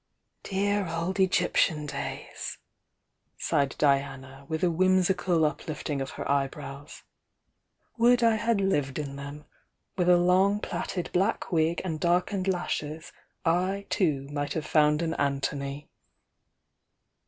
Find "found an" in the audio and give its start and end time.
14.65-15.13